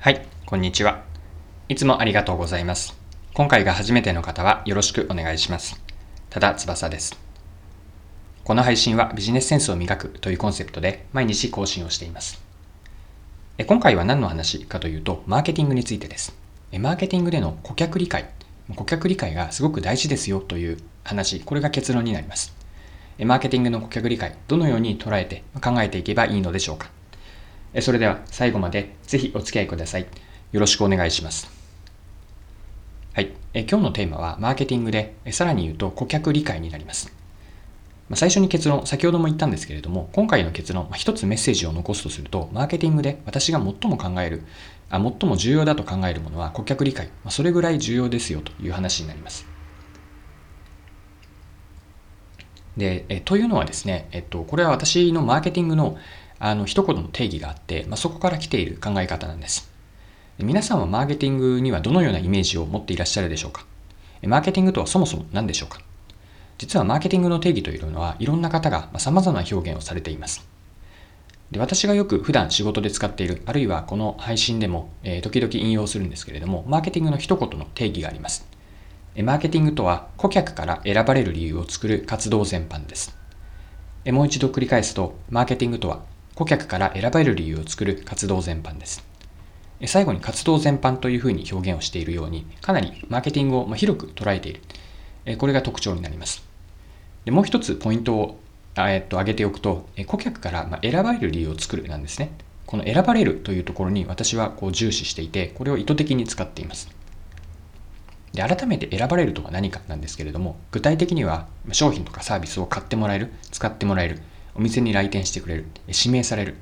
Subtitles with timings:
[0.00, 1.02] はい、こんにちは。
[1.68, 2.96] いつもありがとうございます。
[3.34, 5.82] 今回が初めての方はよろしくお願いします。
[6.30, 7.18] ただ翼です。
[8.44, 12.40] この配信はビジネスセンスを磨くというコンセプトで毎日更新をしています。
[13.66, 16.32] 今回は何の話かというと、マーケティングについてです。
[16.78, 18.30] マーケティングでの顧客理解、
[18.76, 22.54] 顧客理解がすごく大事ですよという話、これが結論になります。
[23.18, 26.88] マーケティングの顧客理解、どのように捉えて考えていけばいいのでしょうか。
[27.80, 30.06] それでは最後までぜひお付き合いください。
[30.52, 31.50] よろしくお願いします。
[33.12, 33.32] はい。
[33.52, 37.12] え今日のテーマはマーケティングで、さらに言うと顧客理解になります。
[38.08, 44.44] まあ、最初に結論、先ほども言ったんですけれども、今回の結論、まあ、一つメッセージを残すとすると、マーケティングで私が最も考える、
[44.88, 47.06] あ最も重要だと考えるものは顧客理解。
[47.06, 49.46] まあ、それぐらい重要ですよという話になります。
[52.78, 55.98] で、えというのはですね、えっと、これは私のマーケティングの
[56.40, 59.70] あの一言の定義があって、まあ、そこから来ている考え方なんです。
[60.38, 63.66] 皆さんはマーケティングにはどのようなイメージを持っていらっしゃるでしょうか？
[64.22, 65.80] マーケティングとはそもそも何でしょうか？
[66.58, 70.46] 実はマーケティングの定義というのはいろんな方が様々な表現をされています。
[71.50, 78.46] で私がよく普段仕事で使っている、あるいはこの配信でも、えー、時々引用するんですけれども、マーケティングの一言の定義があります。
[79.22, 83.16] マーケティングとは顧客から選ばれる理由を作る活動全般です。
[84.06, 86.02] もう一度繰り返すと、マーケティングとは
[86.38, 89.04] 顧客から選ばれる理由を作る活動全般です。
[89.86, 94.52] 最後に活動全般というふうに表現をしているように、かなりマーケティングを広く捉えてい
[95.26, 95.36] る。
[95.36, 96.44] これが特徴になります。
[97.24, 98.40] でもう一つポイントを、
[98.76, 102.30] えっと、挙げておくと、顧客から選ばれる理由を作るなんですね。
[102.66, 106.88] この選ばれるというところに私はこう重視していて、これを意図的に使っています。
[108.32, 114.20] で改めて選ばれるとは何かなんですけれども、具体的には商品とかサービスを買ってもらえる、使ってもらえる、
[114.58, 116.56] お店に来店してくれる、指名される、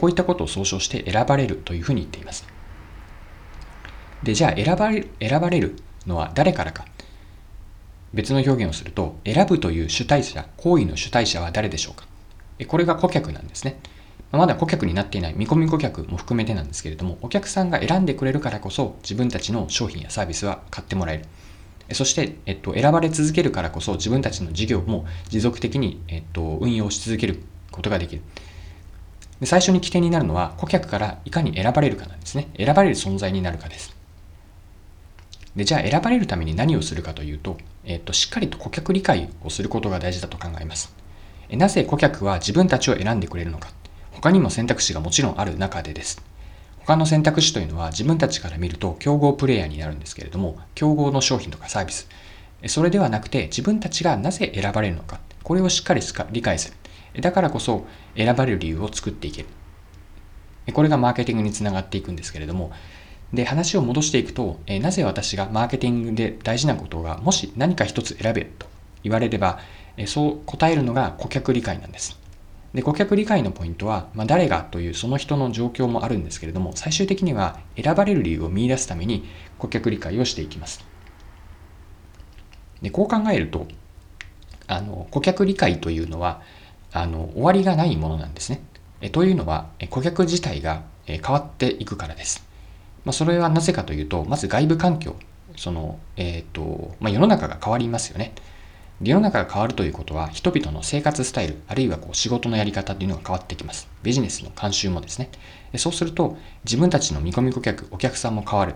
[0.00, 2.46] こういったことを総称して選ばれるというふうに言っています。
[4.22, 5.76] で、じゃあ選ばれる選ばれる
[6.06, 6.86] のは誰からか。
[8.14, 12.06] 別の表現をすると、選ぶという主体者、行為の主体者は誰でしょうか。
[12.66, 13.78] これが顧客なんですね。
[14.32, 21.24] まだ顧客になっていない見込み顧客も含めてなんですけれども、お客さんが選んでくれるからこそ自分たちの商品やサービスは買ってもらえる。
[21.92, 28.22] そして、えっと、選ばれ続けるからこそ自分たちの事業も持続的に、えっと、運用し続けることができる。
[29.40, 32.48] で最初に起点になるのは顧客からいかに選ばれるかなんですね。
[32.56, 33.94] 選ばれる存在になるかです。
[35.54, 40.94] で、じゃあ選ばれるために何をするかというと、えっと、しっかりと顧客理解をすることが大事だと考えます。
[41.50, 43.70] なぜ顧客は自分たちを選んでくれるのか。
[44.12, 46.22] 他にも選択肢がもちろんある中でです。
[46.86, 52.08] 他の選択肢というのは自分たちから見ると競合プレイヤーになるんですけれども、競合の商品とかサービス、
[52.68, 56.72] それではなくて自分たちがなぜ選ばれるのか、これをしっかり理解す
[57.14, 57.20] る。
[57.20, 57.86] だからこそ
[58.16, 59.48] 選ばれる理由を作っていける。
[60.72, 62.70] これがマーケティングにつながっていくんですけれども、
[63.32, 68.68] で、話を戻していくと、なぜ私がマーケティングで大事なことが、もし何か一つ選べと
[69.02, 69.58] 言われれば、
[70.06, 72.16] そう答えるのが顧客理解なんです。
[72.76, 79.24] で、顧客理解のポイントは、まあ、誰がというその人の状況もあるんですけれども、最終的には選ばれる理由を見出すために
[79.56, 80.84] 顧客理解をしていきます。
[82.82, 83.66] で、こう考えると、
[84.66, 86.42] あの、顧客理解というのは、
[86.92, 88.60] あの、終わりがないものなんですね。
[89.00, 92.46] えというのは、顧客自体が変わっていくからです。
[93.06, 95.16] まあ、それはなぜかというと、まず外部環境、
[95.56, 98.34] その、えっ、ー、と、まあ、世の中が変わりますよね。
[99.02, 103.88] 世の中が変わるということは、人々の生活スタイル、あるいはこう仕事のやり方というのが変わってきます。
[104.02, 105.28] ビジネスの慣習もですね。
[105.76, 108.74] そうすると、自分たちの見込み顧客、お客さんも変わる。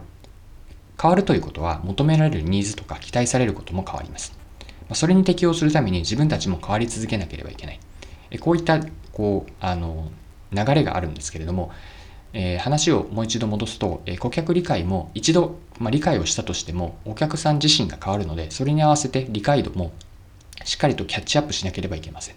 [1.00, 4.36] 変わるということは、求められるニーズとか期待されることも変わります。
[4.92, 7.80] それに適応するために自分たちも変わり続けなければいけない。
[8.40, 8.78] こういった、
[9.12, 10.10] こう、あの、
[10.52, 11.70] 流れがあるんですけれども、
[12.32, 19.90] えー、話をもう一度戻すと、えー、顧客理解も一度、まあ、理解をしたとしてもお客さん自身が変わるのでそれに合わせて理解度も
[20.70, 22.36] しっかりとキャッチアップしなければいけません。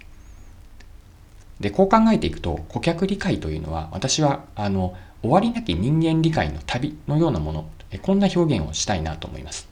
[1.60, 7.70] で、こう考えていくと、顧客理解というのは、私は、あの、終わりなき人間理解の旅のようなもの、
[8.02, 9.68] こんな表現をしたいなと思います。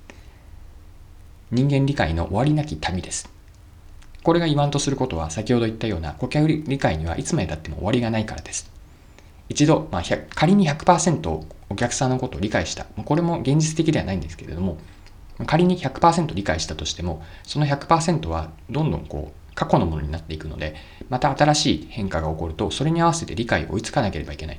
[1.49, 3.31] 人間理解の終わりなき旅です。
[4.21, 8.69] これが言わんとすることは、先ほど言ったような顧客理解にはいつまでたっても終わりがないからです。
[9.49, 10.03] 一度、まあ、
[10.35, 12.85] 仮に100%お客さんのことを理解した。
[12.85, 14.77] これも現実的ではないんですけれども、
[15.45, 20.75] 仮に100%理解したとしても、その100%はどんどんこう過去のものになっていくので、
[21.09, 24.57] また新しい変化が起こると、それに合わせて理解を追いつかなければいけない。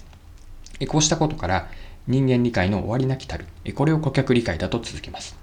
[0.88, 1.68] こうしたことから、
[2.06, 3.44] 人間理解の終わりなき旅、
[3.74, 5.36] これを顧客理解だと続けます。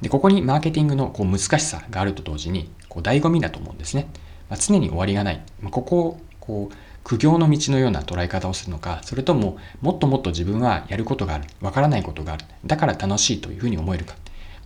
[0.00, 4.08] で、ここにマーケティングのこう難しさがあると同時に、こう醍醐味だと思うんですね。
[4.50, 5.42] まあ、常に終わりがない。
[5.60, 14.14] まあ、ここをこう苦行の道のような捉え方をするのか、それとももっともっと自分はやることがある、わからないことがある、だから楽しいというふうに思えるか。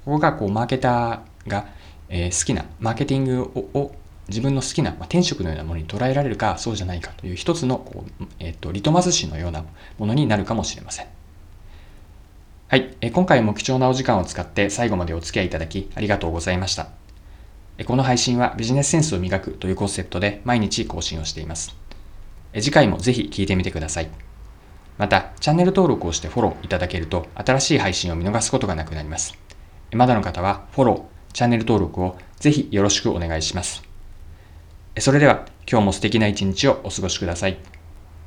[0.05, 1.67] ここがこうマーケターが、
[2.09, 3.43] えー、好きな、マーケティング
[3.75, 3.93] を
[4.29, 9.65] 自分の好きな、まあ、天職のようなものに捉えられるか、そうじゃないかという一つのこう、えーと、リトマス紙のような
[9.99, 11.06] ものになるかもしれません。
[12.69, 16.89] はい、えー、今回も貴重なお時間を使って最後までお付き合いいただきありがとうございました。
[17.85, 21.86] この配信はビジネスセンスを磨くというコンセプトで毎日更新をしています。
[22.61, 24.08] 次回もぜひ聞いてみてください。
[24.99, 29.37] また、チャンネル登録をしてフォローいただけると新しい配信を見逃すことがなくなります。
[29.93, 33.82] まだの方はフォロー、チャンネル登録をぜひよろしくお願いします。
[34.99, 37.75] それでは今日も素敵な一日をお過ごしください。